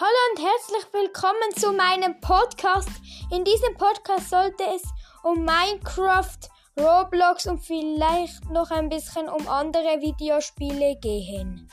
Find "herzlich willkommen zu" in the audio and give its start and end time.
0.42-1.72